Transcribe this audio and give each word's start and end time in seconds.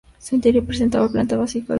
Su 0.17 0.33
interior 0.33 0.65
presentaba 0.65 1.07
planta 1.07 1.37
basilical 1.37 1.37
con 1.37 1.47
tres 1.47 1.53
naves. 1.53 1.69